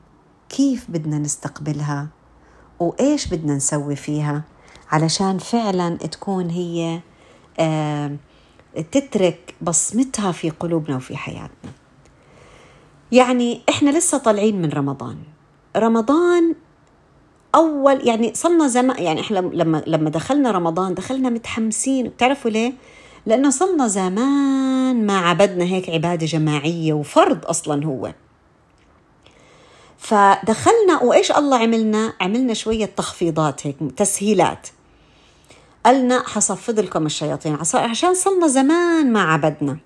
كيف 0.49 0.91
بدنا 0.91 1.19
نستقبلها 1.19 2.09
وإيش 2.81 3.27
بدنا 3.27 3.55
نسوي 3.55 3.97
فيها 3.97 4.43
علشان 4.91 5.39
فعلا 5.39 5.97
تكون 5.97 6.51
هي 6.51 7.01
آه 7.61 8.17
تترك 8.93 9.55
بصمتها 9.63 10.33
في 10.33 10.51
قلوبنا 10.51 10.97
وفي 10.97 11.17
حياتنا. 11.17 11.71
يعني 13.13 13.61
إحنا 13.69 13.91
لسه 13.91 14.19
طالعين 14.19 14.63
من 14.63 14.71
رمضان. 14.71 15.17
رمضان 15.77 16.55
أول 17.55 18.09
يعني 18.09 18.35
صلنا 18.35 18.69
زمان 18.69 19.03
يعني 19.03 19.21
إحنا 19.21 19.39
لما 19.39 19.83
لما 19.87 20.11
دخلنا 20.11 20.51
رمضان 20.51 20.95
دخلنا 20.95 21.31
متحمسين. 21.31 22.09
بتعرفوا 22.09 22.51
ليه؟ 22.51 22.73
لأنه 23.27 23.51
صلنا 23.51 23.89
زمان 23.89 25.07
ما 25.07 25.19
عبدنا 25.19 25.65
هيك 25.65 25.91
عبادة 25.91 26.27
جماعية 26.27 26.93
وفرض 26.93 27.47
أصلا 27.47 27.87
هو. 27.87 28.13
فدخلنا 29.99 31.03
وإيش 31.03 31.33
الله 31.33 31.59
عملنا؟ 31.59 32.13
عملنا 32.21 32.55
شوية 32.55 32.85
تخفيضات 32.87 33.67
هيك 33.67 33.77
تسهيلات. 33.97 34.69
قالنا 35.87 36.23
حصفد 36.29 36.81
لكم 36.81 37.07
الشياطين 37.07 37.59
عشان 37.75 38.15
صلنا 38.15 38.47
زمان 38.47 39.13
ما 39.13 39.23
عبدنا. 39.23 39.79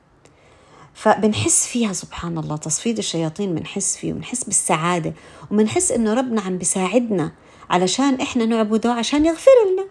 فبنحس 0.97 1.67
فيها 1.67 1.93
سبحان 1.93 2.39
الله 2.39 2.57
تصفيد 2.57 2.99
الشياطين 2.99 3.55
بنحس 3.55 3.97
فيه 3.97 4.13
وبنحس 4.13 4.45
بالسعادة 4.45 5.13
وبنحس 5.51 5.93
إنه 5.93 6.15
ربنا 6.15 6.41
عم 6.41 6.59
بيساعدنا 6.59 7.33
علشان 7.71 8.21
إحنا 8.21 8.47
نعبده 8.47 8.93
عشان 8.93 9.27
يغفر 9.27 9.51
لنا. 9.73 9.87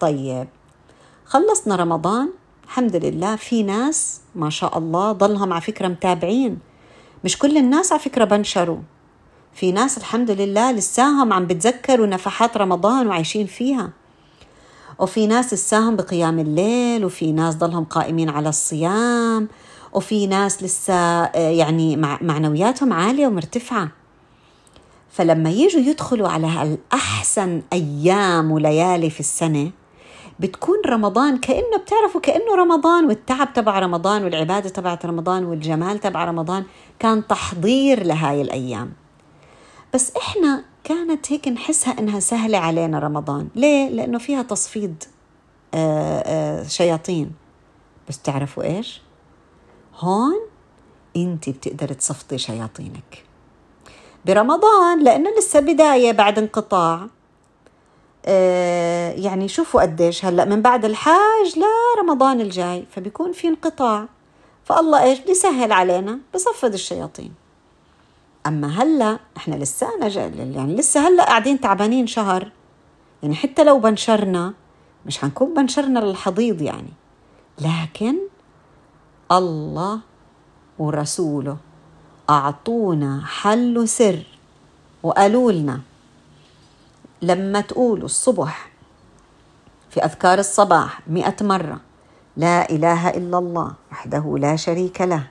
طيب 0.00 0.48
خلصنا 1.24 1.76
رمضان. 1.76 2.30
الحمد 2.64 2.96
لله 2.96 3.36
في 3.36 3.62
ناس 3.62 4.20
ما 4.34 4.50
شاء 4.50 4.78
الله 4.78 5.12
ضلهم 5.12 5.52
على 5.52 5.62
فكرة 5.62 5.88
متابعين. 5.88 6.58
مش 7.24 7.38
كل 7.38 7.56
الناس 7.56 7.92
على 7.92 8.00
فكرة 8.00 8.24
بنشروا. 8.24 8.78
في 9.54 9.72
ناس 9.72 9.98
الحمد 9.98 10.30
لله 10.30 10.72
لساهم 10.72 11.32
عم 11.32 11.46
بتذكروا 11.46 12.06
نفحات 12.06 12.56
رمضان 12.56 13.06
وعايشين 13.06 13.46
فيها. 13.46 13.90
وفي 14.98 15.26
ناس 15.26 15.54
لساهم 15.54 15.96
بقيام 15.96 16.38
الليل 16.38 17.04
وفي 17.04 17.32
ناس 17.32 17.54
ضلهم 17.54 17.84
قائمين 17.84 18.28
على 18.28 18.48
الصيام. 18.48 19.48
وفي 19.92 20.26
ناس 20.26 20.62
لسه 20.62 20.94
آه، 20.94 21.50
يعني 21.50 21.96
معنوياتهم 22.20 22.92
عالية 22.92 23.26
ومرتفعة 23.26 23.88
فلما 25.10 25.50
يجوا 25.50 25.80
يدخلوا 25.80 26.28
على 26.28 26.62
الأحسن 26.62 27.62
أيام 27.72 28.50
وليالي 28.50 29.10
في 29.10 29.20
السنة 29.20 29.70
بتكون 30.40 30.76
رمضان 30.86 31.36
كأنه 31.38 31.76
بتعرفوا 31.82 32.20
كأنه 32.20 32.54
رمضان 32.56 33.04
والتعب 33.04 33.52
تبع 33.52 33.78
رمضان 33.78 34.24
والعبادة 34.24 34.68
تبعت 34.68 35.06
رمضان 35.06 35.44
والجمال 35.44 35.98
تبع 35.98 36.24
رمضان 36.24 36.64
كان 36.98 37.26
تحضير 37.26 38.02
لهاي 38.06 38.40
الأيام 38.42 38.92
بس 39.94 40.12
إحنا 40.16 40.64
كانت 40.84 41.32
هيك 41.32 41.48
نحسها 41.48 41.98
إنها 41.98 42.20
سهلة 42.20 42.58
علينا 42.58 42.98
رمضان 42.98 43.48
ليه؟ 43.54 43.88
لأنه 43.88 44.18
فيها 44.18 44.42
تصفيد 44.42 45.04
آه، 45.74 46.22
آه، 46.26 46.68
شياطين 46.68 47.32
بس 48.08 48.18
تعرفوا 48.22 48.62
إيش؟ 48.62 49.02
هون 50.00 50.40
أنت 51.16 51.48
بتقدر 51.48 51.92
تصفطي 51.92 52.38
شياطينك. 52.38 53.24
برمضان 54.26 55.04
لأنه 55.04 55.30
لسه 55.38 55.60
بداية 55.60 56.12
بعد 56.12 56.38
انقطاع. 56.38 57.06
آه، 58.26 59.12
يعني 59.12 59.48
شوفوا 59.48 59.82
قديش 59.82 60.24
هلأ 60.24 60.44
من 60.44 60.62
بعد 60.62 60.84
الحاج 60.84 61.58
لرمضان 61.58 62.40
الجاي 62.40 62.86
فبيكون 62.90 63.32
في 63.32 63.48
انقطاع. 63.48 64.06
فالله 64.64 65.02
إيش؟ 65.02 65.18
بيسهل 65.18 65.72
علينا 65.72 66.18
بصفد 66.34 66.72
الشياطين. 66.72 67.34
أما 68.46 68.82
هلأ 68.82 69.18
إحنا 69.36 69.54
لسانا 69.54 70.06
يعني 70.56 70.76
لسه 70.76 71.08
هلأ 71.08 71.24
قاعدين 71.24 71.60
تعبانين 71.60 72.06
شهر. 72.06 72.52
يعني 73.22 73.34
حتى 73.34 73.64
لو 73.64 73.78
بنشرنا 73.78 74.54
مش 75.06 75.18
حنكون 75.18 75.54
بنشرنا 75.54 75.98
للحضيض 75.98 76.62
يعني. 76.62 76.92
لكن 77.58 78.16
الله 79.32 80.00
ورسوله. 80.78 81.56
أعطونا 82.30 83.22
حل 83.26 83.88
سر 83.88 84.26
وقالوا 85.02 85.52
لنا 85.52 85.80
لما 87.22 87.60
تقولوا 87.60 88.04
الصبح 88.04 88.70
في 89.90 90.04
أذكار 90.04 90.38
الصباح 90.38 91.00
مئة 91.08 91.36
مرة 91.40 91.80
لا 92.36 92.70
إله 92.70 93.10
إلا 93.10 93.38
الله 93.38 93.72
وحده 93.92 94.34
لا 94.38 94.56
شريك 94.56 95.00
له 95.00 95.26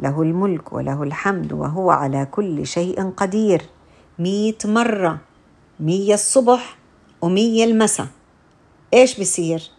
له 0.00 0.22
الملك 0.22 0.72
وله 0.72 1.02
الحمد 1.02 1.52
وهو 1.52 1.90
على 1.90 2.26
كل 2.30 2.66
شيء 2.66 3.10
قدير. 3.10 3.62
مئة 4.18 4.58
مرة 4.64 5.18
مية 5.80 6.14
الصبح 6.14 6.76
ومية 7.22 7.64
المساء. 7.64 8.06
إيش 8.94 9.20
بصير؟ 9.20 9.70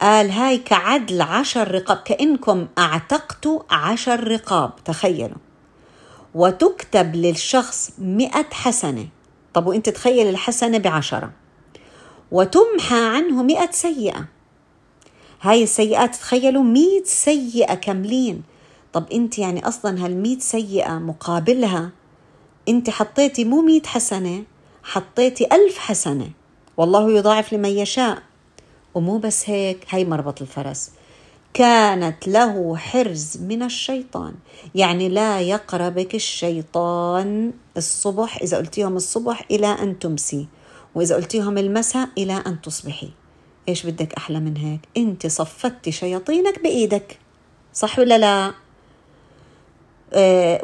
قال 0.00 0.30
هاي 0.30 0.58
كعدل 0.58 1.22
عشر 1.22 1.70
رقاب 1.70 1.96
كأنكم 1.96 2.66
أعتقتوا 2.78 3.60
عشر 3.70 4.28
رقاب 4.28 4.72
تخيلوا. 4.84 5.38
وتكتب 6.34 7.16
للشخص 7.16 7.90
مئة 7.98 8.46
حسنة. 8.52 9.08
طب 9.54 9.66
وإنت 9.66 9.88
تخيل 9.88 10.28
الحسنة 10.28 10.78
بعشرة. 10.78 11.32
وتمحى 12.32 13.04
عنه 13.04 13.42
مئة 13.42 13.70
سيئة. 13.70 14.24
هاي 15.42 15.62
السيئات 15.62 16.16
تخيلوا 16.16 16.62
مئة 16.62 17.04
سيئة 17.04 17.74
كاملين. 17.74 18.42
طب 18.92 19.04
إنت 19.12 19.38
يعني 19.38 19.68
أصلا 19.68 20.04
هالمئة 20.04 20.38
سيئة 20.38 20.98
مقابلها 20.98 21.90
إنت 22.68 22.90
حطيتي 22.90 23.44
مو 23.44 23.62
مئة 23.62 23.86
حسنة 23.86 24.44
حطيتي 24.82 25.46
ألف 25.52 25.78
حسنة. 25.78 26.30
والله 26.76 27.10
يضاعف 27.10 27.52
لمن 27.52 27.68
يشاء. 27.70 28.27
ومو 28.94 29.18
بس 29.18 29.50
هيك 29.50 29.86
هاي 29.90 30.04
مربط 30.04 30.42
الفرس. 30.42 30.90
كانت 31.54 32.28
له 32.28 32.76
حرز 32.76 33.38
من 33.42 33.62
الشيطان. 33.62 34.34
يعني 34.74 35.08
لا 35.08 35.40
يقربك 35.40 36.14
الشيطان 36.14 37.52
الصبح 37.76 38.36
إذا 38.36 38.56
قلتيهم 38.56 38.96
الصبح 38.96 39.44
إلى 39.50 39.66
أن 39.66 39.98
تمسي 39.98 40.46
وإذا 40.94 41.16
قلتيهم 41.16 41.58
المساء 41.58 42.08
إلى 42.18 42.42
أن 42.46 42.60
تصبحي. 42.60 43.10
إيش 43.68 43.86
بدك 43.86 44.14
أحلى 44.14 44.40
من 44.40 44.56
هيك؟ 44.56 44.80
أنت 44.96 45.26
صفتي 45.26 45.92
شياطينك 45.92 46.62
بإيدك. 46.62 47.18
صح 47.74 47.98
ولا 47.98 48.18
لا؟ 48.18 48.52
آه 50.12 50.60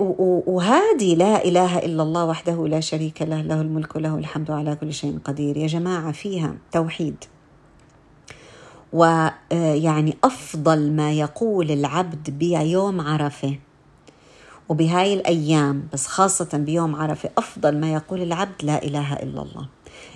وهذه 0.46 1.14
لا 1.14 1.44
إله 1.44 1.78
إلا 1.78 2.02
الله 2.02 2.24
وحده 2.24 2.68
لا 2.68 2.80
شريك 2.80 3.22
له 3.22 3.40
له 3.40 3.60
الملك 3.60 3.96
وله 3.96 4.18
الحمد 4.18 4.50
على 4.50 4.76
كل 4.76 4.92
شيء 4.92 5.18
قدير. 5.24 5.56
يا 5.56 5.66
جماعة 5.66 6.12
فيها 6.12 6.56
توحيد. 6.72 7.24
ويعني 8.94 10.16
أفضل 10.24 10.92
ما 10.92 11.12
يقول 11.12 11.70
العبد 11.70 12.30
بيوم 12.30 13.00
عرفة. 13.00 13.58
وبهاي 14.68 15.14
الأيام 15.14 15.88
بس 15.92 16.06
خاصة 16.06 16.58
بيوم 16.58 16.96
عرفة 16.96 17.30
أفضل 17.38 17.80
ما 17.80 17.92
يقول 17.92 18.22
العبد 18.22 18.62
لا 18.62 18.84
إله 18.84 19.12
إلا 19.12 19.42
الله. 19.42 19.68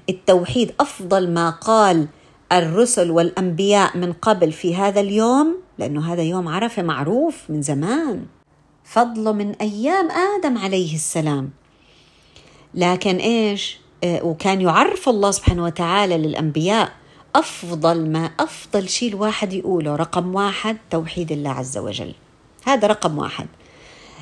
التوحيد 0.09 0.75
أفضل 0.81 1.31
ما 1.31 1.51
قال 1.51 2.09
الرسل 2.53 3.11
والأنبياء 3.11 3.97
من 3.97 4.13
قبل 4.13 4.53
في 4.53 4.77
هذا 4.77 5.01
اليوم 5.01 5.57
لأنه 5.79 6.13
هذا 6.13 6.23
يوم 6.23 6.49
عرفة 6.49 6.83
معروف 6.83 7.37
من 7.49 7.63
زمان. 7.63 8.27
فضله 8.85 9.33
من 9.33 9.55
أيام 9.55 10.09
آدم 10.11 10.59
عليه 10.59 10.95
السلام. 10.95 11.51
لكن 12.75 13.17
إيش؟ 13.17 13.79
آه، 14.05 14.25
وكان 14.25 14.61
يعرف 14.61 15.09
الله 15.09 15.31
سبحانه 15.31 15.65
وتعالى 15.65 16.19
للأنبياء. 16.19 16.93
أفضل 17.35 18.11
ما 18.11 18.25
أفضل 18.41 18.89
شيء 18.89 19.09
الواحد 19.09 19.53
يقوله. 19.53 19.97
رقم 19.97 20.35
واحد 20.35 20.77
توحيد 20.91 21.33
الله 21.33 21.51
عز 21.51 21.79
وجل. 21.79 22.15
هذا 22.67 22.87
رقم 22.89 23.19
واحد. 23.19 23.47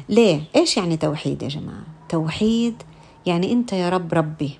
ليه؟ 0.08 0.42
إيش 0.56 0.76
يعني 0.76 0.96
توحيد 0.96 1.42
يا 1.42 1.48
جماعة؟ 1.48 1.84
توحيد 2.08 2.82
يعني 3.26 3.52
أنت 3.52 3.72
يا 3.72 3.88
رب 3.88 4.14
ربي. 4.14 4.58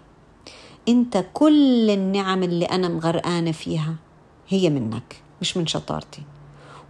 أنت 0.89 1.25
كل 1.33 1.91
النعم 1.91 2.43
اللي 2.43 2.65
أنا 2.65 2.89
مغرقانة 2.89 3.53
فيها 3.53 3.95
هي 4.49 4.71
منك 4.71 5.17
مش 5.41 5.57
من 5.57 5.67
شطارتي. 5.67 6.23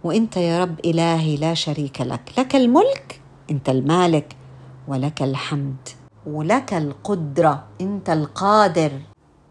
وأنت 0.03 0.37
يا 0.37 0.59
رب 0.59 0.79
إلهي 0.85 1.35
لا 1.35 1.53
شريك 1.53 2.01
لك. 2.01 2.31
لك 2.37 2.55
الملك 2.55 3.21
أنت 3.51 3.69
المالك 3.69 4.35
ولك 4.87 5.21
الحمد. 5.21 5.89
ولك 6.25 6.73
القدرة 6.73 7.63
أنت 7.81 8.09
القادر. 8.09 8.91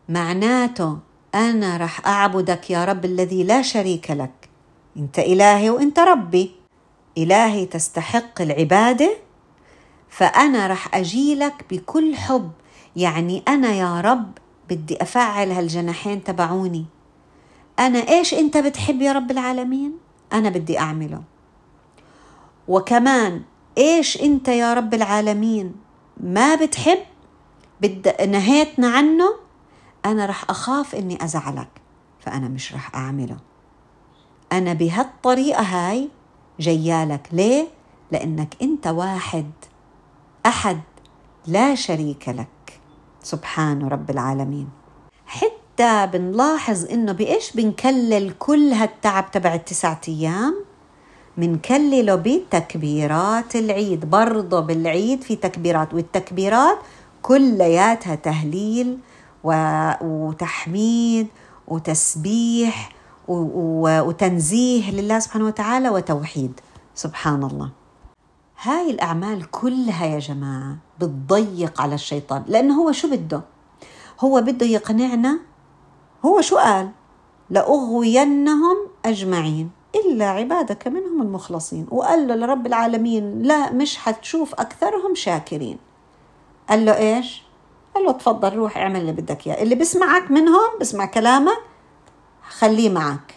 معناته 0.09 0.99
أنا 1.37 1.77
رح 1.77 2.07
أعبدك 2.07 2.71
يا 2.71 2.85
رب 2.85 3.05
الذي 3.05 3.45
لا 3.45 3.63
شريك 3.63 4.11
لك. 4.11 4.49
أنت 4.97 5.19
إلهي 5.19 5.71
وأنت 5.71 5.99
ربي. 5.99 6.51
إلهي 7.19 7.67
تستحق 7.67 8.41
العبادة. 8.41 9.17
فأنا 10.09 10.67
رح 10.67 10.95
أجيلك 10.95 11.65
بكل 11.71 12.17
حب. 12.17 12.51
يعني 12.97 13.43
أنا 13.49 13.73
يا 13.73 14.01
رب 14.01 14.39
بدي 14.71 15.03
أفعل 15.03 15.51
هالجناحين 15.51 16.25
تبعوني. 16.25 16.85
أنا 17.79 17.99
إيش 17.99 18.35
أنت 18.35 18.57
بتحب 18.57 19.03
يا 19.03 19.13
رب 19.13 19.31
العالمين؟ 19.31 19.93
أنا 20.33 20.49
بدي 20.49 20.79
أعمله. 20.79 21.23
وكمان 22.69 23.43
إيش 23.79 24.23
أنت 24.23 24.49
يا 24.49 24.75
رب 24.75 24.95
العالمين 24.95 25.75
ما 26.21 26.55
بتحب؟ 26.55 26.99
بد... 27.81 28.29
نهيتنا 28.29 28.89
عنه؟ 28.89 29.46
أنا 30.07 30.27
رح 30.27 30.51
أخاف 30.51 30.95
إني 30.95 31.25
أزعلك 31.25 31.69
فأنا 32.21 32.49
مش 32.49 32.75
رح 32.75 32.95
أعمله. 32.95 33.37
أنا 34.53 34.73
بهالطريقة 34.73 35.63
هاي 35.63 36.09
جيالك. 36.61 37.29
ليه؟ 37.33 37.67
لأنك 38.13 38.57
أنت 38.63 38.87
واحد 38.87 39.51
أحد 40.47 40.81
لا 41.47 41.75
شريك 41.75 42.29
لك. 42.29 42.81
سبحان 43.23 43.89
رب 43.89 44.11
العالمين. 44.11 44.69
حتى 45.27 46.07
بنلاحظ 46.13 46.85
إنه 46.85 47.13
بإيش 47.13 47.53
بنكلل 47.53 48.35
كل 48.39 48.73
هالتعب 48.73 49.31
تبع 49.31 49.55
التسعة 49.55 50.01
أيام؟ 50.09 50.65
منكلله 51.37 52.15
بتكبيرات 52.15 53.57
العيد. 53.57 54.11
برضه 54.11 54.61
بالعيد 54.61 55.23
في 55.23 55.37
تكبيرات 55.37 55.95
والتكبيرات 55.95 56.79
كلياتها 57.23 58.15
تهليل 58.15 58.99
وتحميد 60.03 61.29
وتسبيح 61.69 62.93
وتنزيه 63.29 64.91
لله 64.91 65.19
سبحانه 65.19 65.47
وتعالى 65.47 65.89
وتوحيد. 65.89 66.61
سبحان 66.95 67.45
الله. 67.45 67.71
هاي 68.63 68.91
الأعمال 68.91 69.51
كلها 69.51 70.07
يا 70.07 70.19
جماعة 70.19 70.77
بتضيق 70.99 71.81
على 71.81 71.95
الشيطان. 71.95 72.45
لأنه 72.47 72.83
هو 72.83 72.93
شو 72.93 73.11
بده؟ 73.11 73.41
هو 74.21 74.41
بده 74.41 74.67
يقنعنا. 74.67 75.39
هو 76.25 76.41
شو 76.41 76.57
قال؟ 76.57 76.91
لأغوينهم 77.51 78.77
أجمعين. 79.05 79.71
إلا 79.95 80.25
عبادك 80.25 80.89
منهم 80.89 81.23
المخلصين. 81.23 81.87
وقال 81.91 82.29
له 82.29 82.35
لرب 82.35 82.67
العالمين 82.67 83.43
لا 83.43 83.73
مش 83.73 83.97
حتشوف 83.97 84.55
أكثرهم 84.55 85.15
شاكرين. 85.15 85.79
قال 86.69 86.85
له 86.85 86.97
إيش؟ 86.99 87.46
قال 87.97 88.05
له 88.05 88.13
تفضل 88.13 88.57
روح 88.57 88.77
اعمل 88.77 89.01
اللي 89.01 89.13
بدك 89.13 89.47
إياه. 89.47 89.63
اللي 89.63 89.75
بسمعك 89.75 90.31
منهم 90.31 90.79
بسمع 90.81 91.07
كلامك 91.07 91.59
خليه 92.49 92.91
معك. 92.91 93.35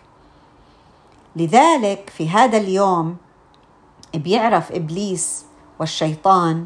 لذلك 1.36 2.10
في 2.17 2.30
هذا 2.30 2.58
اليوم 2.58 3.17
بيعرف 4.13 4.72
إبليس 4.72 5.45
والشيطان 5.80 6.65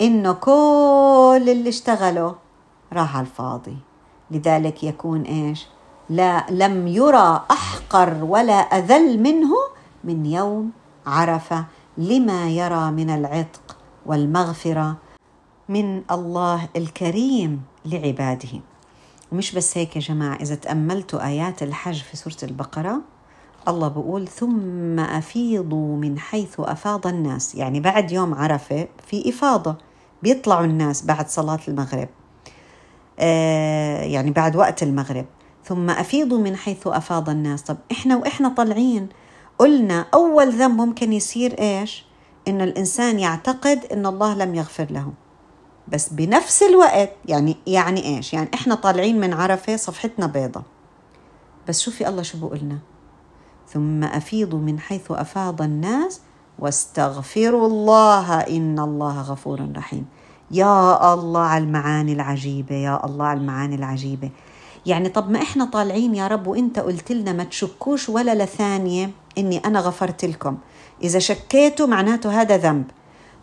إنه 0.00 0.32
كل 0.32 1.44
اللي 1.48 1.68
اشتغله 1.68 2.34
راح 2.92 3.16
على 3.16 3.26
الفاضي. 3.26 3.76
لذلك 4.30 4.84
يكون 4.84 5.22
إيش؟ 5.22 5.66
لا 6.10 6.46
لم 6.50 6.86
يرى 6.86 7.44
أحقر 7.50 8.24
ولا 8.24 8.54
أذل 8.54 9.22
منه 9.22 9.50
من 10.04 10.26
يوم 10.26 10.70
عرفة 11.06 11.64
لما 11.98 12.48
يرى 12.48 12.90
من 12.90 13.10
العتق 13.10 13.76
والمغفرة 14.06 14.96
من 15.68 16.02
الله 16.10 16.68
الكريم 16.76 17.62
لعباده. 17.84 18.60
ومش 19.32 19.52
بس 19.54 19.78
هيك 19.78 19.96
يا 19.96 20.00
جماعة 20.00 20.36
إذا 20.36 20.54
تأملتوا 20.54 21.26
آيات 21.26 21.62
الحج 21.62 22.02
في 22.02 22.16
سورة 22.16 22.36
البقرة 22.42 23.00
الله 23.68 23.88
بقول 23.88 24.28
ثم 24.28 25.00
أفيضوا 25.00 25.96
من 25.96 26.18
حيث 26.18 26.60
أفاض 26.60 27.06
الناس. 27.06 27.54
يعني 27.54 27.80
بعد 27.80 28.12
يوم 28.12 28.34
عرفة 28.34 28.88
في 29.06 29.28
إفاضة 29.28 29.76
بيطلعوا 30.22 30.64
الناس 30.64 31.04
بعد 31.04 31.28
صلاة 31.28 31.60
المغرب. 31.68 32.08
آه 33.18 34.02
يعني 34.02 34.30
بعد 34.30 34.56
وقت 34.56 34.82
المغرب. 34.82 35.26
ثم 35.64 35.90
أفيضوا 35.90 36.38
من 36.38 36.56
حيث 36.56 36.86
أفاض 36.86 37.30
الناس. 37.30 37.62
طب 37.62 37.76
إحنا 37.92 38.16
وإحنا 38.16 38.48
طالعين. 38.48 39.08
قلنا 39.58 40.06
أول 40.14 40.52
ذنب 40.52 40.80
ممكن 40.80 41.12
يصير 41.12 41.60
إيش؟ 41.60 42.04
إنه 42.48 42.64
الإنسان 42.64 43.18
يعتقد 43.18 43.84
إن 43.92 44.06
الله 44.06 44.34
لم 44.34 44.54
يغفر 44.54 44.86
له. 44.90 45.12
بس 45.92 46.08
بنفس 46.08 46.62
الوقت 46.62 47.10
يعني 47.26 47.56
يعني 47.66 48.16
إيش؟ 48.16 48.32
يعني 48.32 48.48
إحنا 48.54 48.74
طالعين 48.74 49.20
من 49.20 49.34
عرفة 49.34 49.76
صفحتنا 49.76 50.26
بيضة. 50.26 50.62
بس 51.68 51.80
شوفي 51.80 52.08
الله 52.08 52.22
شو 52.22 52.38
بقولنا 52.38 52.78
ثم 53.68 54.04
أفيضوا 54.04 54.58
من 54.58 54.78
حيث 54.80 55.10
أفاض 55.10 55.62
الناس 55.62 56.20
واستغفروا 56.58 57.66
الله 57.66 58.40
إن 58.40 58.78
الله 58.78 59.20
غفور 59.20 59.72
رحيم. 59.76 60.06
يا 60.50 61.14
الله 61.14 61.40
على 61.40 61.64
المعاني 61.64 62.12
العجيبة 62.12 62.74
يا 62.74 63.06
الله 63.06 63.24
على 63.24 63.40
المعاني 63.40 63.74
العجيبة. 63.74 64.30
يعني 64.86 65.08
طب 65.08 65.30
ما 65.30 65.42
إحنا 65.42 65.64
طالعين 65.64 66.14
يا 66.14 66.26
رب 66.28 66.46
وإنت 66.46 66.78
قلت 66.78 67.12
لنا 67.12 67.32
ما 67.32 67.44
تشكوش 67.44 68.08
ولا 68.08 68.44
لثانية 68.44 69.10
إني 69.38 69.58
أنا 69.58 69.80
غفرت 69.80 70.24
لكم. 70.24 70.58
إذا 71.02 71.18
شكيتوا 71.18 71.86
معناته 71.86 72.40
هذا 72.40 72.56
ذنب. 72.56 72.84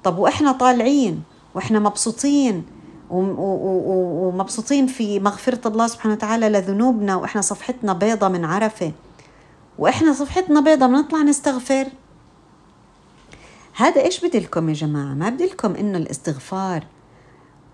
طب 0.03 0.17
وإحنا 0.17 0.51
طالعين 0.51 1.23
وإحنا 1.55 1.79
مبسوطين 1.79 2.65
ومبسوطين 3.09 4.87
في 4.87 5.19
مغفرة 5.19 5.67
الله 5.67 5.87
سبحانه 5.87 6.13
وتعالى 6.13 6.49
لذنوبنا 6.49 7.15
وإحنا 7.15 7.41
صفحتنا 7.41 7.93
بيضة 7.93 8.27
من 8.27 8.45
عرفة. 8.45 8.91
وإحنا 9.79 10.13
صفحتنا 10.13 10.61
بيضة 10.61 10.87
بنطلع 10.87 11.21
نستغفر. 11.21 11.87
هذا 13.75 14.01
إيش 14.01 14.25
بدلكم 14.25 14.69
يا 14.69 14.73
جماعة؟ 14.73 15.13
ما 15.13 15.29
بدلكم 15.29 15.75
إنه 15.75 15.97
الاستغفار 15.97 16.83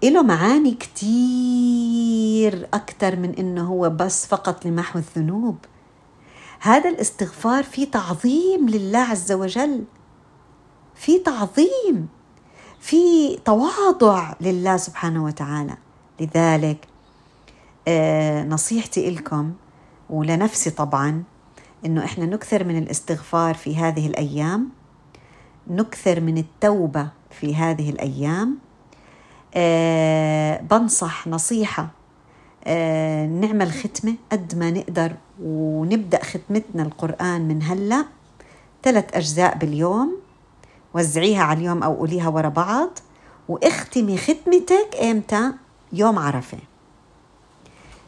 له 0.03 0.23
معاني 0.23 0.71
كتير 0.71 2.67
أكثر 2.73 3.15
من 3.15 3.35
إنه 3.35 3.67
هو 3.67 3.89
بس 3.89 4.25
فقط 4.25 4.65
لمحو 4.65 4.99
الذنوب. 4.99 5.57
هذا 6.59 6.89
الاستغفار 6.89 7.63
في 7.63 7.85
تعظيم 7.85 8.69
لله 8.69 8.99
عز 8.99 9.31
وجل. 9.31 9.83
في 10.95 11.19
تعظيم. 11.19 12.07
في 12.81 13.35
تواضع 13.45 14.33
لله 14.41 14.77
سبحانه 14.77 15.23
وتعالى. 15.23 15.77
لذلك 16.19 16.87
آه، 17.87 18.43
نصيحتي 18.43 19.09
لكم 19.09 19.53
ولنفسي 20.09 20.69
طبعا 20.69 21.23
إنه 21.85 22.05
إحنا 22.05 22.25
نكثر 22.25 22.63
من 22.63 22.77
الاستغفار 22.77 23.55
في 23.55 23.75
هذه 23.75 24.07
الأيام 24.07 24.69
نكثر 25.67 26.19
من 26.19 26.37
التوبة 26.37 27.07
في 27.29 27.55
هذه 27.55 27.89
الأيام. 27.89 28.57
أه 29.55 30.61
بنصح 30.61 31.27
نصيحة 31.27 31.87
أه 32.63 33.25
نعمل 33.25 33.71
ختمة 33.71 34.15
قد 34.31 34.55
ما 34.55 34.71
نقدر 34.71 35.15
ونبدأ 35.43 36.23
ختمتنا 36.23 36.83
القرآن 36.83 37.47
من 37.47 37.63
هلأ. 37.63 38.05
ثلاث 38.83 39.15
أجزاء 39.15 39.57
باليوم. 39.57 40.20
وزعيها 40.93 41.43
على 41.43 41.59
اليوم 41.59 41.83
أو 41.83 41.93
قوليها 41.95 42.29
ورا 42.29 42.49
بعض 42.49 42.89
واختمي 43.49 44.17
ختمتك 44.17 44.95
إمتى؟ 45.03 45.51
يوم 45.93 46.19
عرفة. 46.19 46.57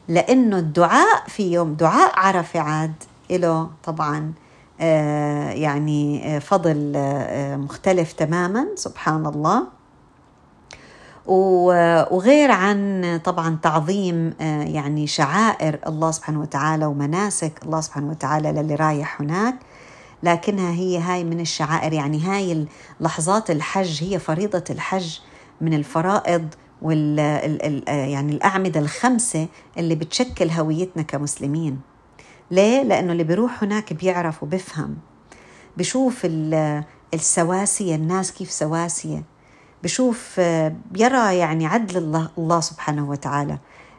لأنه 0.08 0.58
الدعاء 0.58 1.24
في 1.28 1.52
يوم 1.52 1.74
دعاء 1.74 2.12
عرفة 2.20 2.60
عاد 2.60 2.94
له 3.30 3.70
طبعا 3.84 4.34
آه 4.82 5.50
يعني 5.52 6.36
آه 6.36 6.40
فضل 6.40 6.94
آه 6.96 7.56
مختلف 7.58 8.14
تماما 8.14 8.68
سبحان 8.76 9.26
الله. 9.26 9.64
وغير 11.26 12.52
عن 12.52 13.20
طبعا 13.24 13.58
تعظيم 13.62 14.34
يعني 14.40 15.08
شعائر 15.08 15.80
الله 15.88 16.12
سبحانه 16.12 16.42
وتعالى 16.42 16.86
ومناسك 16.86 17.54
الله 17.66 17.82
سبحانه 17.82 18.10
وتعالى 18.10 18.52
للي 18.52 18.76
رايح 18.76 19.22
هناك. 19.22 19.56
لكنها 20.24 20.72
هي 20.72 20.98
هاي 20.98 21.24
من 21.24 21.40
الشعائر. 21.40 21.94
يعني 21.94 22.22
هاي 22.22 22.66
لحظات 23.00 23.52
الحج 23.52 24.04
هي 24.04 24.20
فريضة 24.20 24.64
الحج 24.70 25.20
من 25.62 25.74
الفرائض 25.74 26.48
وال 26.82 27.20
يعني 27.88 28.32
الأعمدة 28.32 28.80
الخمسة 28.80 29.48
اللي 29.78 29.96
بتشكل 29.96 30.50
هويتنا 30.50 31.04
كمسلمين. 31.04 31.80
ليه؟ 32.52 32.84
لأنه 32.84 33.12
اللي 33.12 33.24
بيروح 33.24 33.64
هناك 33.64 33.94
بيعرف 33.94 34.44
وبفهم. 34.44 34.98
بشوف 35.78 36.28
السواسية 37.14 37.96
الناس 37.96 38.32
كيف 38.32 38.52
سواسية. 38.52 39.24
بشوف 39.84 40.40
بيرى 40.92 41.38
يعني 41.38 41.66
عدل 41.66 41.98
الله, 41.98 42.30
الله 42.38 42.60
سبحانه 42.60 43.10
وتعالى 43.10 43.58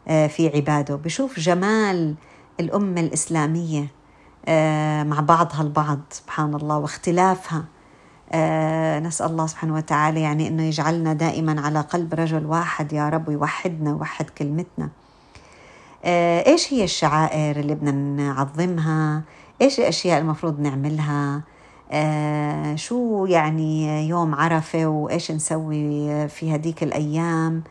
آه، 0.08 0.26
في 0.26 0.48
عباده. 0.56 0.94
بشوف 0.96 1.40
جمال 1.40 2.14
الأمة 2.60 3.00
الإسلامية. 3.00 3.86
مع 5.04 5.20
بعضها 5.20 5.62
البعض 5.62 6.00
سبحان 6.10 6.54
الله 6.54 6.78
واختلافها. 6.78 7.64
آه، 8.32 9.00
نسأل 9.00 9.26
الله 9.26 9.46
سبحانه 9.46 9.74
وتعالى 9.74 10.20
يعني 10.20 10.48
أنه 10.48 10.62
يجعلنا 10.62 11.12
دائما 11.12 11.60
على 11.60 11.80
قلب 11.80 12.14
رجل 12.14 12.46
واحد 12.46 12.92
يا 12.92 13.08
رب 13.08 13.28
ويوحدنا 13.28 13.92
ويوحد 13.92 14.30
كلمتنا. 14.30 14.88
آه، 16.04 16.46
إيش 16.46 16.72
هي 16.72 16.84
الشعائر 16.84 17.60
اللي 17.60 17.74
بدنا 17.74 17.92
نعظمها 17.92 19.22
إيش 19.62 19.78
الأشياء 19.80 20.20
المفروض 20.20 20.60
نعملها؟ 20.60 21.42
شو 22.74 23.26
يعني 23.26 24.08
يوم 24.08 24.34
عرفة 24.34 24.86
وإيش 24.86 25.30
نسوي 25.30 26.28
في 26.28 26.54
هديك 26.54 26.82
الأيام؟ 26.82 27.62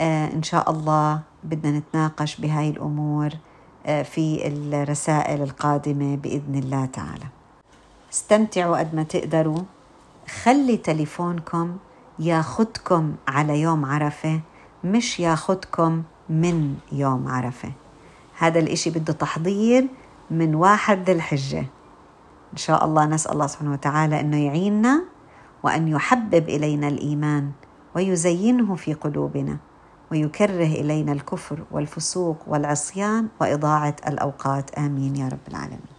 إن 0.00 0.42
شاء 0.42 0.70
الله 0.70 1.20
بدنا 1.44 1.78
نتناقش 1.78 2.36
بهاي 2.36 2.68
الأمور. 2.68 3.26
آه، 3.26 3.51
في 3.84 4.46
الرسائل 4.46 5.42
القادمة 5.42 6.16
بإذن 6.16 6.54
الله 6.54 6.84
تعالى. 6.86 7.26
استمتعوا 8.12 8.78
قد 8.78 8.94
ما 8.94 9.02
تقدروا. 9.02 9.58
خلي 10.42 10.76
تليفونكم 10.76 11.76
ياخدكم 12.18 13.14
على 13.28 13.60
يوم 13.60 13.84
عرفة 13.84 14.40
مش 14.84 15.20
ياخدكم 15.20 16.02
من 16.28 16.76
يوم 16.92 17.28
عرفة. 17.28 17.72
هذا 18.38 18.58
الإشي 18.58 18.90
بده 18.90 19.12
تحضير 19.12 19.86
من 20.30 20.54
واحد 20.54 20.98
ذي 21.04 21.12
الحجة. 21.12 21.66
إن 22.52 22.56
شاء 22.56 22.84
الله 22.84 23.06
نسأل 23.06 23.32
الله 23.32 23.46
سبحانه 23.46 23.72
وتعالى 23.72 24.20
أنه 24.20 24.46
يعيننا 24.46 25.02
وأن 25.62 25.88
يحبب 25.88 26.48
إلينا 26.48 26.88
الإيمان 26.88 27.50
ويزينه 27.96 28.74
في 28.74 28.94
قلوبنا. 28.94 29.56
ويكره 30.12 30.66
إلينا 30.66 31.12
الكفر 31.12 31.64
والفسوق 31.70 32.36
والعصيان 32.46 33.28
وإضاعة 33.40 33.96
الأوقات. 34.08 34.70
آمين 34.78 35.16
يا 35.16 35.28
رب 35.28 35.48
العالمين. 35.48 35.91